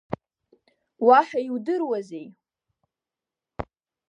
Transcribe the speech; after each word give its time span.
Уаҳа 1.05 1.39
иудыруазеи? 1.47 2.27